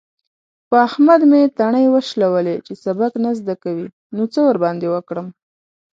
[0.69, 2.55] په احمد مې تڼۍ وشلولې.
[2.65, 5.27] چې سبق نه زده کوي؛ نو څه ورباندې وکړم؟!